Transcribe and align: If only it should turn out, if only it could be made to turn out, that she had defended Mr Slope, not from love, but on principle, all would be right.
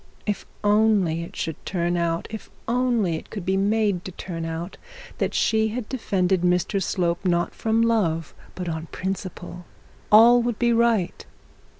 If 0.25 0.47
only 0.63 1.21
it 1.21 1.35
should 1.35 1.63
turn 1.63 1.95
out, 1.95 2.27
if 2.31 2.49
only 2.67 3.17
it 3.17 3.29
could 3.29 3.45
be 3.45 3.55
made 3.55 4.03
to 4.05 4.11
turn 4.11 4.45
out, 4.45 4.77
that 5.19 5.35
she 5.35 5.67
had 5.67 5.87
defended 5.89 6.41
Mr 6.41 6.81
Slope, 6.81 7.23
not 7.23 7.53
from 7.53 7.83
love, 7.83 8.33
but 8.55 8.67
on 8.67 8.87
principle, 8.87 9.63
all 10.11 10.41
would 10.41 10.57
be 10.57 10.73
right. 10.73 11.23